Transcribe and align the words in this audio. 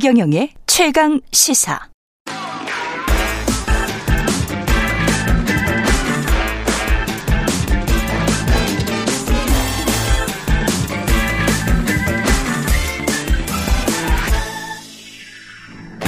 최경영의 0.00 0.54
최강 0.66 1.20
시사. 1.30 1.78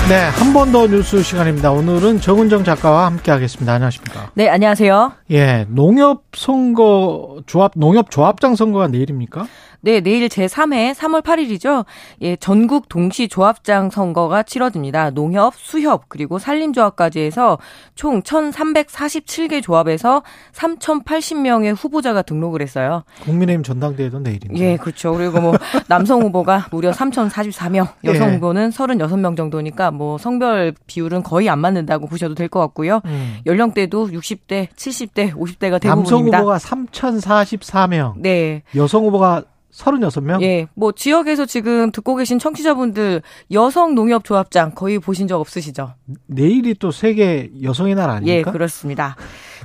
네, 0.09 0.17
한 0.29 0.53
번 0.53 0.73
더 0.73 0.87
뉴스 0.87 1.23
시간입니다. 1.23 1.71
오늘은 1.71 2.21
정은정 2.21 2.65
작가와 2.65 3.07
함께 3.07 3.31
하겠습니다. 3.31 3.73
안녕하십니까? 3.75 4.31
네, 4.35 4.49
안녕하세요. 4.49 5.13
예, 5.31 5.65
농협 5.69 6.25
선거 6.35 7.39
조합 7.47 7.73
농협 7.77 8.11
조합장 8.11 8.55
선거가 8.57 8.89
내일입니까? 8.89 9.47
네, 9.85 10.01
내일 10.01 10.29
제3회 10.29 10.95
3월 10.95 11.23
8일이죠. 11.23 11.85
예, 12.21 12.37
전국 12.37 12.89
동시 12.89 13.27
조합장 13.27 13.91
선거가 13.91 14.45
치러집니다. 14.45 15.11
농협, 15.11 15.55
수협, 15.57 16.09
그리고 16.09 16.39
산림조합까지 16.39 17.19
해서 17.19 17.59
총 17.97 18.23
1,347개 18.23 19.61
조합에서 19.61 20.23
3,080명의 20.53 21.75
후보자가 21.77 22.23
등록을 22.23 22.63
했어요. 22.63 23.03
국민의힘 23.23 23.65
전당대회도 23.65 24.21
내일입니다. 24.21 24.65
예, 24.65 24.77
그렇죠. 24.77 25.13
그리고 25.15 25.41
뭐 25.41 25.55
남성 25.89 26.23
후보가 26.23 26.69
무려 26.71 26.93
3,044명, 26.93 27.89
여성 28.05 28.31
예. 28.31 28.35
후보는 28.35 28.71
36명 28.71 29.37
정도니까 29.37 29.91
뭐 29.91 30.17
성별 30.17 30.75
비율은 30.87 31.25
거의 31.25 31.49
안 31.49 31.59
맞는다고 31.59 32.07
보셔도 32.07 32.35
될 32.37 32.49
것 32.53 32.61
같고요. 32.61 33.01
음. 33.07 33.39
연령대도 33.47 34.09
60대, 34.09 34.69
70대, 34.77 35.33
50대가 35.35 35.81
남성 35.83 36.19
대부분입니다. 36.29 36.39
후보가 36.41 36.59
3,044명, 36.59 38.15
네. 38.19 38.63
여성 38.77 39.05
후보가 39.05 39.43
36명? 39.73 40.43
예, 40.43 40.67
뭐 40.75 40.93
지역에서 40.93 41.47
지금 41.47 41.91
듣고 41.93 42.15
계신 42.17 42.39
청취자분들 42.39 43.23
여성 43.53 43.95
농협 43.95 44.25
조합장 44.25 44.73
거의 44.75 44.99
보신 44.99 45.27
적 45.29 45.41
없으시죠? 45.41 45.95
내일이 46.27 46.75
또 46.75 46.91
세계 46.91 47.51
여성의 47.63 47.95
날 47.95 48.09
예, 48.11 48.13
아닙니까? 48.15 48.53
그렇습니다. 48.53 49.17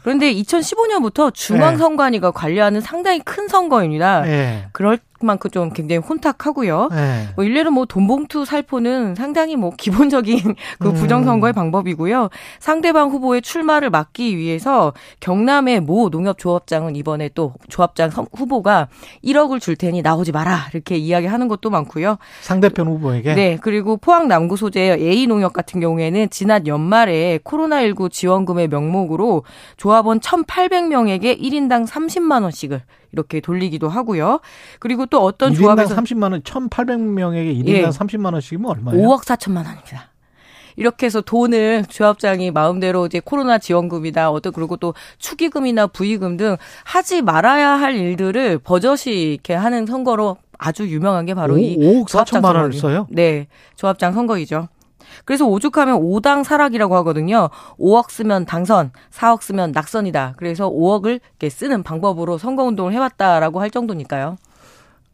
그런데 0.03 0.33
2015년부터 0.33 1.33
중앙선관위가 1.33 2.31
관리하는 2.31 2.81
상당히 2.81 3.19
큰 3.19 3.47
선거입니다. 3.47 4.27
예. 4.27 4.67
그럴 4.71 4.97
만큼 5.25 5.49
좀 5.51 5.69
굉장히 5.71 5.99
혼탁하고요. 5.99 6.89
예. 6.93 7.27
뭐 7.35 7.43
일례로 7.45 7.71
뭐 7.71 7.85
돈봉투 7.85 8.45
살포는 8.45 9.15
상당히 9.15 9.55
뭐 9.55 9.71
기본적인 9.77 10.55
그 10.79 10.89
음. 10.89 10.93
부정선거의 10.93 11.53
방법이고요. 11.53 12.29
상대방 12.59 13.09
후보의 13.09 13.41
출마를 13.41 13.89
막기 13.89 14.37
위해서 14.37 14.93
경남의 15.19 15.81
모 15.81 16.09
농협조합장은 16.09 16.95
이번에 16.95 17.29
또 17.33 17.53
조합장 17.69 18.09
선- 18.11 18.27
후보가 18.33 18.87
1억을 19.23 19.59
줄 19.59 19.75
테니 19.75 20.01
나오지 20.01 20.31
마라 20.31 20.67
이렇게 20.73 20.95
이야기하는 20.97 21.47
것도 21.47 21.69
많고요. 21.69 22.17
상대편 22.41 22.87
후보에게 22.87 23.33
네, 23.35 23.57
그리고 23.61 23.97
포항 23.97 24.27
남구 24.27 24.57
소재의 24.57 25.01
A농협 25.01 25.53
같은 25.53 25.79
경우에는 25.79 26.29
지난 26.29 26.67
연말에 26.67 27.39
코로나19 27.43 28.11
지원금의 28.11 28.67
명목으로 28.67 29.43
조합원 29.77 30.19
1,800명에게 30.19 31.39
1인당 31.39 31.87
30만 31.87 32.43
원씩을 32.43 32.81
이렇게 33.11 33.39
돌리기도 33.39 33.89
하고요. 33.89 34.39
그리고 34.79 35.05
또 35.05 35.23
어떤 35.23 35.53
1인당 35.53 35.57
조합에서 35.57 35.95
30만 35.95 36.31
원, 36.31 36.41
1,800명에게 36.41 37.63
1인당 37.63 37.67
예. 37.67 37.83
30만 37.89 38.33
원씩이면 38.33 38.69
얼마예요? 38.69 39.01
5억 39.07 39.21
4천만 39.23 39.57
원입니다. 39.65 40.11
이렇게 40.75 41.07
해서 41.07 41.21
돈을 41.21 41.85
조합장이 41.89 42.51
마음대로 42.51 43.07
이제 43.07 43.19
코로나 43.19 43.57
지원금이다, 43.57 44.29
어떤 44.29 44.53
그리고 44.53 44.77
또 44.77 44.93
축의금이나 45.17 45.87
부의금 45.87 46.37
등 46.37 46.55
하지 46.83 47.23
말아야 47.23 47.71
할 47.71 47.95
일들을 47.95 48.59
버젓이 48.59 49.33
이렇게 49.33 49.55
하는 49.55 49.87
선거로 49.87 50.37
아주 50.59 50.87
유명한 50.87 51.25
게 51.25 51.33
바로 51.33 51.55
오- 51.55 51.57
이 51.57 51.77
5억 51.77 52.07
조합장 52.07 52.41
4천만 52.41 52.55
원을. 52.55 52.73
써요? 52.73 53.07
네, 53.09 53.47
조합장 53.75 54.13
선거이죠. 54.13 54.67
그래서 55.25 55.45
오죽하면 55.45 55.99
5당 56.01 56.43
사락이라고 56.43 56.95
하거든요. 56.97 57.49
5억 57.79 58.09
쓰면 58.09 58.45
당선, 58.45 58.91
4억 59.11 59.41
쓰면 59.41 59.71
낙선이다. 59.71 60.33
그래서 60.37 60.69
5억을 60.69 61.19
이렇게 61.39 61.49
쓰는 61.49 61.83
방법으로 61.83 62.37
선거 62.37 62.63
운동을 62.63 62.93
해왔다라고 62.93 63.59
할 63.61 63.69
정도니까요. 63.71 64.37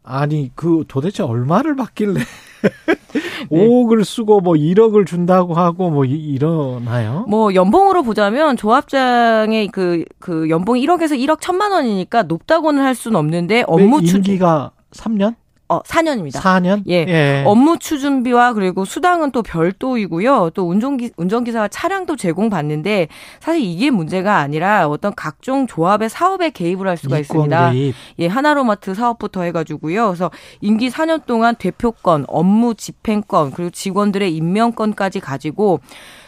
아니 0.06 0.50
그 0.54 0.84
도대체 0.86 1.22
얼마를 1.22 1.76
받길래 1.76 2.20
네. 3.50 3.66
5억을 3.66 4.04
쓰고 4.04 4.40
뭐 4.40 4.54
1억을 4.54 5.06
준다고 5.06 5.54
하고 5.54 5.88
뭐 5.90 6.04
이- 6.04 6.10
이러나요? 6.10 7.24
뭐 7.28 7.54
연봉으로 7.54 8.02
보자면 8.02 8.56
조합장의 8.56 9.68
그, 9.68 10.04
그 10.18 10.48
연봉이 10.50 10.84
1억에서 10.86 11.18
1억 11.18 11.40
1천만 11.40 11.70
원이니까 11.72 12.24
높다고는 12.24 12.82
할 12.82 12.94
수는 12.94 13.18
없는데 13.18 13.64
업무 13.66 13.96
왜추 14.00 14.16
임기가 14.16 14.72
3년? 14.92 15.34
어 15.68 15.80
4년입니다. 15.82 16.40
4년? 16.40 16.82
예. 16.88 17.42
업무 17.46 17.78
추준비와 17.78 18.52
그리고 18.52 18.84
수당은 18.84 19.30
또 19.30 19.42
별도이고요. 19.42 20.50
또 20.52 20.68
운전기, 20.68 21.10
운전기사와 21.16 21.68
차량도 21.68 22.16
제공받는데 22.16 23.08
사실 23.40 23.62
이게 23.62 23.90
문제가 23.90 24.38
아니라 24.38 24.86
어떤 24.88 25.14
각종 25.14 25.66
조합의 25.66 26.10
사업에 26.10 26.50
개입을 26.50 26.86
할 26.86 26.98
수가 26.98 27.18
있습니다. 27.18 27.72
개입. 27.72 27.94
예, 28.18 28.26
하나로마트 28.26 28.94
사업부터 28.94 29.42
해가지고요. 29.42 30.06
그래서 30.08 30.30
임기 30.60 30.90
4년 30.90 31.24
동안 31.24 31.54
대표권, 31.54 32.26
업무 32.28 32.74
집행권, 32.74 33.52
그리고 33.52 33.70
직원들의 33.70 34.34
임명권까지 34.36 35.20
가지고 35.20 35.80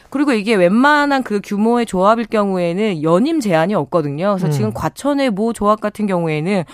그리고 0.09 0.33
이게 0.33 0.55
웬만한 0.55 1.23
그 1.23 1.41
규모의 1.45 1.85
조합일 1.85 2.27
경우에는 2.27 3.03
연임 3.03 3.41
제한이 3.41 3.75
없거든요. 3.75 4.37
그래서 4.39 4.47
음. 4.47 4.51
지금 4.51 4.73
과천의 4.73 5.31
모 5.31 5.53
조합 5.53 5.81
같은 5.81 6.07
경우에는 6.07 6.65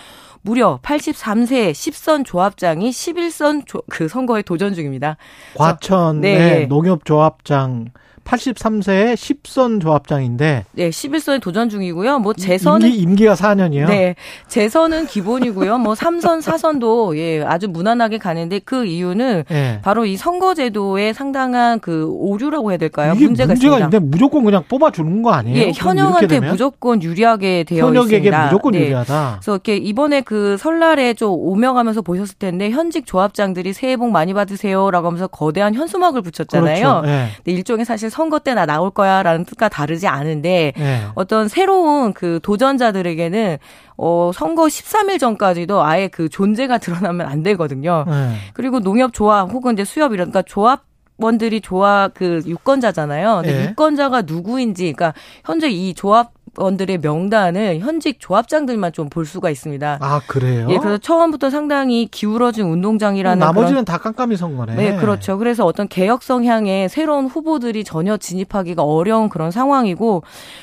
무려 0.42 0.80
83세 0.82 1.70
10선 1.70 2.24
조합장이 2.24 2.90
11선 2.90 3.66
조, 3.66 3.82
그 3.88 4.08
선거에 4.08 4.42
도전 4.42 4.74
중입니다. 4.74 5.16
과천의 5.54 6.20
네, 6.20 6.60
예. 6.62 6.66
농협조합장 6.66 7.92
83세의 8.24 9.14
10선 9.14 9.80
조합장인데 9.80 10.64
네, 10.72 10.90
11선에 10.90 11.40
도전 11.40 11.68
중이고요. 11.68 12.18
뭐 12.20 12.32
재선은 12.32 12.88
임기, 12.88 13.02
임기 13.02 13.26
가 13.26 13.34
4년이요? 13.34 13.88
네. 13.88 14.14
재선은 14.48 15.06
기본이고요. 15.06 15.78
뭐 15.78 15.94
3선, 15.94 16.40
4선도 16.40 17.16
예, 17.16 17.42
아주 17.42 17.68
무난하게 17.68 18.18
가는데 18.18 18.60
그 18.60 18.84
이유는 18.84 19.44
예. 19.50 19.80
바로 19.82 20.04
이 20.06 20.16
선거 20.16 20.54
제도에 20.54 21.12
상당한 21.12 21.80
그 21.80 22.06
오류라고 22.10 22.70
해야 22.70 22.78
될까요? 22.78 23.12
이게 23.14 23.24
문제가, 23.26 23.52
문제가 23.52 23.76
있습니다. 23.76 23.96
있는데 23.96 23.98
무조건 23.98 24.44
그냥 24.44 24.64
뽑아 24.68 24.90
주는 24.90 25.22
거 25.22 25.32
아니에요? 25.32 25.58
예, 25.58 25.72
현역한테? 25.74 26.40
무조건 26.40 27.02
유리하게 27.02 27.64
되어 27.64 27.86
현역에게 27.86 28.16
있습니다. 28.16 28.44
무조건 28.46 28.72
네. 28.72 28.80
유리하다. 28.80 29.38
그래서 29.40 29.52
이렇게 29.52 29.76
이번에 29.76 30.20
그 30.20 30.56
설날에 30.58 31.14
좀 31.14 31.32
오며가면서 31.32 32.02
보셨을 32.02 32.36
텐데 32.38 32.70
현직 32.70 33.06
조합장들이 33.06 33.72
새해 33.72 33.96
복 33.96 34.10
많이 34.10 34.34
받으세요라고 34.34 35.06
하면서 35.06 35.26
거대한 35.26 35.74
현수막을 35.74 36.22
붙였잖아요. 36.22 37.02
그렇죠. 37.02 37.08
예. 37.08 37.28
근데 37.36 37.52
일종의 37.52 37.84
사실 37.84 38.10
선거 38.12 38.38
때나 38.38 38.66
나올 38.66 38.90
거야라는 38.90 39.44
뜻과 39.46 39.68
다르지 39.68 40.06
않은데 40.06 40.72
예. 40.78 41.02
어떤 41.14 41.48
새로운 41.48 42.12
그 42.12 42.38
도전자들에게는 42.42 43.58
어 43.96 44.30
선거 44.34 44.66
13일 44.66 45.18
전까지도 45.18 45.82
아예 45.82 46.08
그 46.08 46.28
존재가 46.28 46.78
드러나면 46.78 47.26
안 47.26 47.42
되거든요. 47.42 48.04
예. 48.08 48.36
그리고 48.54 48.78
농협 48.78 49.12
조합 49.12 49.50
혹은 49.50 49.72
이제 49.72 49.84
수협 49.84 50.12
이런 50.12 50.30
그러니까 50.30 50.42
조합 50.42 50.84
원들이 51.18 51.60
조합 51.60 52.14
그 52.14 52.42
유권자잖아요. 52.46 53.42
근데 53.42 53.60
예. 53.60 53.64
유권자가 53.70 54.22
누구인지, 54.22 54.92
그러니까 54.92 55.14
현재 55.44 55.68
이 55.68 55.94
조합 55.94 56.32
원들의 56.56 56.98
명단을 56.98 57.78
현직 57.80 58.18
조합장들만 58.18 58.92
좀 58.92 59.12
볼 59.12 59.26
수가 59.26 59.50
있습니다. 59.50 59.98
아 60.00 60.20
그래요? 60.26 60.66
예, 60.70 60.78
그래서 60.78 60.96
처음부터 60.96 61.50
상당히 61.50 62.06
기울어진 62.10 62.64
운동장이라는 62.66 63.38
나머지는 63.38 63.70
그런 63.72 63.84
다 63.84 63.98
깜깜이 63.98 64.36
선거네. 64.36 64.74
네, 64.76 64.96
그렇죠. 64.96 65.36
그래서 65.38 65.66
어떤 65.66 65.86
개혁 65.88 66.22
성향의 66.22 66.88
새로운 66.88 67.26
후보들이 67.26 67.84
전혀 67.84 68.16
진입하기가 68.16 68.82
어려운 68.82 69.28
그런 69.28 69.50
상황이고 69.50 70.22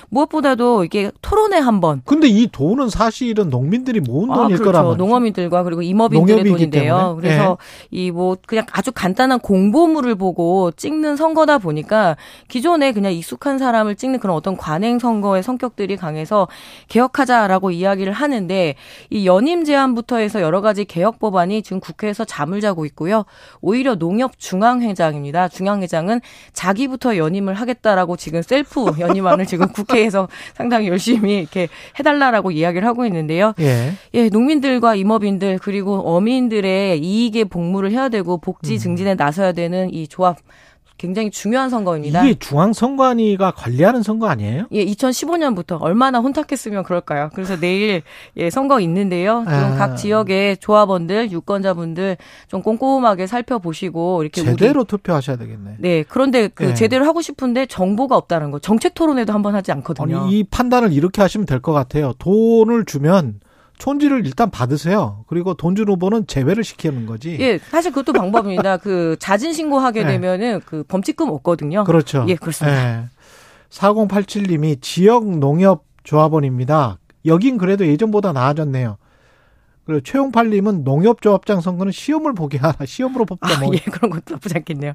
무엇보다도 0.09 0.83
이게 0.85 1.11
토론회 1.21 1.57
한번 1.59 2.01
근데 2.05 2.27
이 2.27 2.47
돈은 2.47 2.89
사실은 2.89 3.49
농민들이 3.49 3.99
모은 3.99 4.29
돈일 4.29 4.57
그렇죠. 4.57 4.81
말이죠. 4.83 4.95
농어민들과 4.95 5.63
그리고 5.63 5.81
임업인들의 5.81 6.43
돈인데요. 6.45 6.97
때문에. 6.97 7.17
예. 7.17 7.21
그래서 7.21 7.57
이뭐 7.91 8.37
그냥 8.47 8.65
아주 8.71 8.91
간단한 8.91 9.39
공보물을 9.39 10.15
보고 10.15 10.71
찍는 10.71 11.17
선거다 11.17 11.57
보니까 11.59 12.15
기존에 12.47 12.93
그냥 12.93 13.13
익숙한 13.13 13.59
사람을 13.59 13.95
찍는 13.95 14.19
그런 14.19 14.35
어떤 14.35 14.57
관행 14.57 14.97
선거의 14.97 15.43
성격 15.43 15.75
들이 15.79 15.95
강해서 15.95 16.49
개혁하자라고 16.89 17.71
이야기를 17.71 18.11
하는데 18.11 18.75
이 19.09 19.25
연임 19.25 19.63
제한부터 19.63 20.17
해서 20.17 20.41
여러 20.41 20.59
가지 20.59 20.83
개혁 20.83 21.19
법안이 21.19 21.61
지금 21.61 21.79
국회에서 21.79 22.25
잠을 22.25 22.59
자고 22.59 22.85
있고요. 22.85 23.23
오히려 23.61 23.95
농협 23.95 24.37
중앙회장입니다. 24.37 25.47
중앙회장은 25.47 26.19
자기부터 26.51 27.15
연임을 27.15 27.53
하겠다라고 27.53 28.17
지금 28.17 28.41
셀프 28.41 28.91
연임안을 28.99 29.45
지금 29.45 29.69
국회에서 29.69 30.27
상당히 30.53 30.89
열심히 30.89 31.39
이렇게 31.39 31.69
해달라라고 31.97 32.51
이야기를 32.51 32.85
하고 32.85 33.05
있는데요. 33.05 33.53
예. 33.61 33.93
예, 34.15 34.27
농민들과 34.27 34.95
임업인들 34.95 35.59
그리고 35.59 36.15
어민들의 36.15 36.99
이익에 36.99 37.45
복무를 37.45 37.91
해야 37.91 38.09
되고 38.09 38.37
복지 38.37 38.77
증진에 38.79 39.15
나서야 39.15 39.53
되는 39.53 39.93
이 39.93 40.09
조합 40.09 40.37
굉장히 40.99 41.31
중요한 41.31 41.69
선거입니다. 41.69 42.25
이게 42.25 42.37
중앙선관위가 42.37 43.51
관리하는 43.51 44.03
선거 44.03 44.27
아니에요? 44.27 44.65
예, 44.73 44.85
2015년부터 44.85 45.81
얼마나 45.81 46.19
혼탁했으면 46.19 46.83
그럴까요? 46.83 47.29
그래서 47.33 47.57
내일 47.57 48.01
예, 48.35 48.49
선거 48.49 48.81
있는데요. 48.81 49.45
좀 49.45 49.53
아. 49.53 49.75
각 49.75 49.95
지역의 49.95 50.57
조합원들, 50.57 51.31
유권자분들 51.31 52.17
좀 52.49 52.61
꼼꼼하게 52.61 53.27
살펴보시고 53.27 54.23
이렇게 54.23 54.43
제대로 54.43 54.83
투표하셔야 54.83 55.37
되겠네. 55.37 55.75
네, 55.79 56.03
그런데 56.07 56.49
그 56.49 56.65
예. 56.65 56.73
제대로 56.73 57.05
하고 57.05 57.21
싶은데 57.21 57.65
정보가 57.65 58.17
없다는 58.17 58.51
거. 58.51 58.59
정책 58.59 58.93
토론회도 58.93 59.31
한번 59.31 59.55
하지 59.55 59.71
않거든요. 59.71 60.19
아니, 60.19 60.39
이 60.39 60.43
판단을 60.43 60.91
이렇게 60.91 61.21
하시면 61.21 61.45
될 61.45 61.59
것 61.61 61.71
같아요. 61.73 62.13
돈을 62.19 62.83
주면 62.85 63.39
촌지를 63.79 64.25
일단 64.25 64.51
받으세요. 64.51 65.23
그리고 65.27 65.53
돈 65.55 65.75
준 65.75 65.87
후보는 65.89 66.27
제외를 66.27 66.63
시키는 66.63 67.05
거지. 67.05 67.37
예, 67.39 67.57
사실 67.57 67.91
그것도 67.91 68.13
방법입니다. 68.13 68.77
그 68.77 69.15
자진 69.19 69.53
신고하게 69.53 70.03
네. 70.03 70.11
되면은 70.13 70.61
그 70.65 70.83
범칙금 70.83 71.29
없거든요. 71.29 71.85
그렇죠. 71.85 72.25
예, 72.27 72.35
그렇습니다. 72.35 73.01
예. 73.03 73.03
4087님이 73.69 74.81
지역 74.81 75.25
농협 75.39 75.85
조합원입니다. 76.03 76.97
여긴 77.25 77.57
그래도 77.57 77.87
예전보다 77.87 78.33
나아졌네요. 78.33 78.97
그리고 79.89 80.01
최용팔님은 80.03 80.83
농협조합장 80.83 81.61
선거는 81.61 81.91
시험을 81.91 82.33
보게 82.35 82.59
하라. 82.59 82.75
시험으로 82.85 83.25
뽑자. 83.25 83.55
아, 83.57 83.59
뭐. 83.61 83.73
예, 83.73 83.79
그런 83.79 84.11
것도 84.11 84.35
나쁘지 84.35 84.53
않겠네요. 84.57 84.93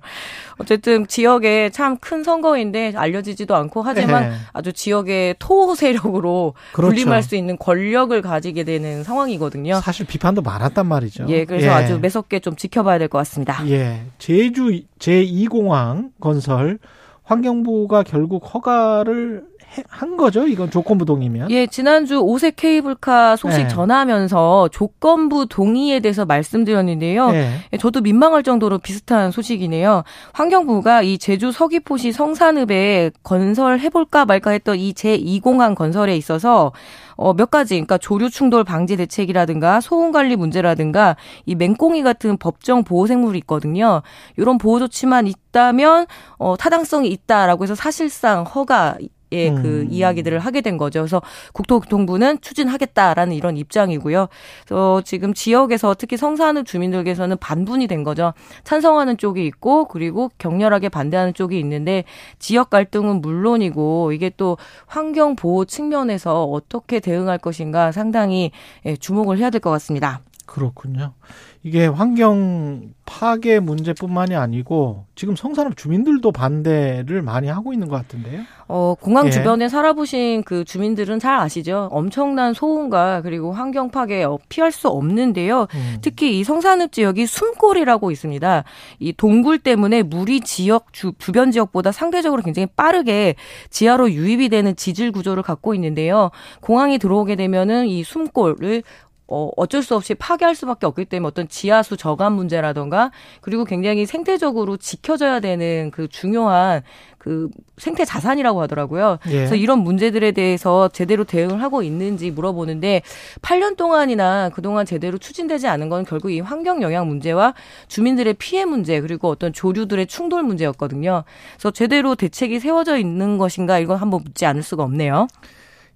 어쨌든 0.59 1.07
지역에 1.09 1.71
참 1.71 1.97
큰 1.99 2.23
선거인데 2.23 2.93
알려지지도 2.97 3.57
않고 3.57 3.83
하지만 3.83 4.25
예. 4.25 4.33
아주 4.53 4.73
지역의 4.73 5.37
토 5.39 5.75
세력으로 5.75 6.55
그렇죠. 6.73 6.95
군림할 6.95 7.23
수 7.25 7.35
있는 7.35 7.57
권력을 7.59 8.21
가지게 8.23 8.63
되는 8.65 9.03
상황이거든요. 9.03 9.81
사실 9.81 10.07
비판도 10.07 10.43
많았단 10.43 10.87
말이죠. 10.87 11.27
예, 11.29 11.45
그래서 11.45 11.71
아주 11.73 11.99
매섭게 11.99 12.39
좀 12.41 12.55
지켜봐야 12.57 12.99
될 12.99 13.09
것 13.09 13.19
같습니다. 13.19 13.67
예. 13.69 14.03
제주 14.19 14.81
제2공항 14.99 16.11
건설 16.21 16.79
환경부가 17.25 18.03
결국 18.03 18.43
허가를 18.55 19.45
해- 19.77 19.83
한 19.89 20.17
거죠. 20.17 20.47
이건 20.47 20.71
조건부동이면. 20.71 21.51
예, 21.51 21.67
지난주 21.67 22.19
오색 22.21 22.57
케이블카 22.57 23.35
소식 23.37 23.63
네. 23.63 23.69
전하면서 23.69 24.69
조건부 24.71 25.47
동의에 25.47 26.01
대해서 26.01 26.25
말씀드렸는데요. 26.27 27.31
예. 27.33 27.49
예, 27.73 27.77
저도 27.79 28.03
민망할 28.03 28.43
정도로 28.43 28.79
비슷한 28.79 29.31
소식이네요. 29.33 30.05
환경부가 30.33 31.03
이 31.03 31.19
제주 31.19 31.51
서귀포시 31.51 32.13
성산읍에 32.13 33.11
건설해볼까 33.25 34.27
말까 34.27 34.51
했던 34.51 34.79
이 34.79 34.93
제2공항 34.93 35.75
건설에 35.75 36.17
있어서 36.17 36.73
어, 37.17 37.35
몇 37.35 37.51
가지, 37.51 37.75
그러니까 37.75 37.99
조류 37.99 38.31
충돌 38.31 38.65
방지 38.65 38.97
대책이라든가 38.97 39.81
소음 39.81 40.13
관리 40.13 40.37
문제라든가 40.37 41.17
이 41.47 41.55
맹꽁이 41.55 42.03
같은 42.03 42.37
법정 42.37 42.85
보호 42.85 43.07
생물이 43.07 43.39
있거든요. 43.41 44.03
이런 44.37 44.59
보호 44.59 44.79
조치만 44.79 45.27
있다면 45.27 46.07
어, 46.39 46.57
타당성이 46.57 47.09
있다라고 47.09 47.65
해서 47.65 47.75
사실상 47.75 48.45
허가 48.45 48.97
예, 49.35 49.51
그 49.51 49.83
음. 49.83 49.89
이야기들을 49.91 50.39
하게 50.39 50.61
된 50.61 50.77
거죠. 50.79 51.01
그래서 51.01 51.21
국토교통부는 51.53 52.41
추진하겠다라는 52.41 53.35
이런 53.35 53.57
입장이고요. 53.57 54.29
그래서 54.65 55.03
지금 55.03 55.35
지역에서 55.35 55.95
특히 55.99 56.17
성산읍 56.17 56.67
주민들께서는 56.67 57.37
반분이 57.39 57.89
된 57.89 58.05
거죠. 58.05 58.33
찬성하는 58.63 59.17
쪽이 59.19 59.45
있고 59.47 59.87
그리고 59.87 60.31
격렬하게 60.39 60.89
반대하는 60.89 61.35
쪽이 61.35 61.59
있는데 61.59 62.05
지역 62.39 62.71
갈등은 62.71 63.21
물론이고 63.21 64.13
이게 64.13 64.31
또 64.37 64.57
환경 64.87 65.35
보호 65.35 65.65
측면에서 65.65 66.45
어떻게 66.45 67.01
대응할 67.01 67.39
것인가 67.39 67.91
상당히 67.93 68.53
예, 68.87 68.97
주목을 68.97 69.39
해야 69.39 69.51
될 69.51 69.65
것 69.65 69.71
같습니다. 69.71 70.21
그렇군요. 70.47 71.15
이게 71.63 71.87
환경 71.87 72.93
파괴 73.07 73.59
문제뿐만이 73.59 74.35
아니고 74.35 75.07
지금 75.15 75.37
성산읍 75.37 75.77
주민들도 75.77 76.31
반대를 76.33 77.23
많이 77.23 77.49
하고 77.49 77.73
있는 77.73 77.89
것 77.89 77.97
같은데요. 77.97 78.43
어, 78.69 78.95
공항 79.01 79.27
예. 79.27 79.31
주변에 79.31 79.69
살아보신 79.69 80.43
그 80.45 80.65
주민들은 80.65 81.19
잘 81.19 81.37
아시죠? 81.37 81.89
엄청난 81.91 82.53
소음과 82.53 83.23
그리고 83.23 83.53
환경 83.53 83.91
파괴 83.91 84.25
어, 84.25 84.39
피할 84.49 84.73
수 84.73 84.89
없는데요. 84.89 85.67
음. 85.75 85.99
특히 86.03 86.39
이 86.39 86.45
성산읍 86.45 86.93
지역이 86.93 87.27
숨골이라고 87.27 88.11
있습니다. 88.11 88.65
이 88.99 89.13
동굴 89.13 89.59
때문에 89.59 90.03
물이 90.03 90.41
지역 90.41 90.93
주, 90.93 91.13
주변 91.19 91.51
지역보다 91.51 91.93
상대적으로 91.93 92.43
굉장히 92.43 92.67
빠르게 92.77 93.37
지하로 93.71 94.13
유입이 94.13 94.49
되는 94.51 94.77
지질 94.77 95.13
구조를 95.13 95.43
갖고 95.43 95.75
있는데요. 95.75 96.31
공항이 96.61 96.99
들어오게 96.99 97.37
되면은 97.37 97.87
이 97.87 98.03
숨골을 98.03 98.83
어, 99.27 99.51
어쩔 99.57 99.83
수 99.83 99.97
없이 99.97 100.15
파괴할 100.15 100.55
수밖에 100.55 100.87
없기 100.87 101.07
때문에 101.07 101.27
어떤 101.29 101.49
지하수 101.49 101.97
저감 101.97 102.35
문제라던가 102.35 103.11
그리고 103.41 103.65
굉장히 103.65 104.05
생태적으로 104.05 104.77
지켜져야 104.77 105.41
되는 105.41 105.91
그 105.93 106.09
중요한 106.09 106.83
그 107.17 107.49
생태 107.79 108.05
자산이라고 108.05 108.61
하더라고요. 108.61 109.19
예. 109.29 109.31
그래서 109.31 109.55
이런 109.55 109.79
문제들에 109.79 110.33
대해서 110.33 110.89
제대로 110.89 111.25
대응을 111.25 111.63
하고 111.63 111.83
있는지 111.83 112.31
물어보는데 112.31 113.01
8년 113.41 113.79
동안이나 113.79 114.51
그동안 114.51 114.85
제대로 114.85 115.17
추진되지 115.17 115.69
않은 115.69 115.89
건 115.89 116.05
결국 116.05 116.31
이 116.31 116.41
환경 116.41 116.83
영향 116.83 117.09
문제와 117.09 117.55
주민들의 117.89 118.35
피해 118.35 118.67
문제 118.67 119.01
그리고 119.01 119.31
어떤 119.31 119.55
조류들의 119.55 120.07
충돌 120.07 120.43
문제였거든요. 120.43 121.25
그래서 121.55 121.71
제대로 121.71 122.15
대책이 122.15 122.61
세워져 122.61 122.99
있는 122.99 123.39
것인가 123.39 123.79
이건 123.79 123.97
한번 123.97 124.21
묻지 124.23 124.45
않을 124.45 124.63
수가 124.63 124.83
없네요. 124.83 125.27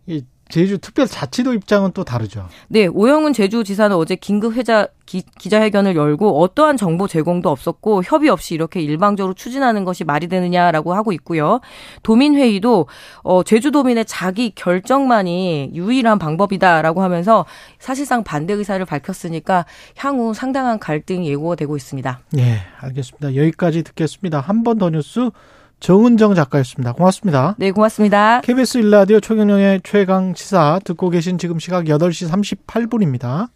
이 0.06 0.25
제주 0.49 0.79
특별자치도 0.79 1.53
입장은 1.55 1.93
또 1.93 2.05
다르죠. 2.05 2.49
네, 2.69 2.87
오영훈 2.87 3.33
제주지사는 3.33 3.95
어제 3.97 4.17
긴급 4.17 4.55
회자 4.55 4.89
기, 5.05 5.23
기자회견을 5.39 5.97
열고 5.97 6.41
어떠한 6.43 6.77
정보 6.77 7.09
제공도 7.09 7.49
없었고 7.50 8.03
협의 8.05 8.29
없이 8.29 8.55
이렇게 8.55 8.81
일방적으로 8.81 9.35
추진하는 9.35 9.85
것이 9.85 10.05
말이 10.05 10.27
되느냐라고 10.29 10.93
하고 10.95 11.12
있고요. 11.12 11.61
도민회의도 12.03 12.87
어, 13.23 13.43
제주도민의 13.43 14.05
자기 14.06 14.50
결정만이 14.55 15.71
유일한 15.75 16.19
방법이다라고 16.19 17.03
하면서 17.03 17.47
사실상 17.79 18.23
반대 18.25 18.53
의사를 18.55 18.85
밝혔으니까 18.85 19.65
향후 19.97 20.35
상당한 20.35 20.79
갈등이 20.79 21.29
예고가 21.31 21.55
되고 21.56 21.77
있습니다. 21.77 22.21
예, 22.39 22.61
알겠습니다. 22.81 23.35
여기까지 23.37 23.83
듣겠습니다. 23.83 24.41
한 24.41 24.62
번 24.62 24.79
더 24.79 24.91
뉴스 24.91 25.31
정은정 25.80 26.34
작가였습니다. 26.34 26.92
고맙습니다. 26.92 27.54
네, 27.58 27.70
고맙습니다. 27.70 28.40
KBS 28.40 28.78
일라디오 28.78 29.20
최경영의 29.20 29.82
최강 29.84 30.34
시사 30.34 30.80
듣고 30.84 31.08
계신 31.10 31.38
지금 31.38 31.58
시각 31.58 31.84
8시 31.84 32.28
38분입니다. 32.66 33.46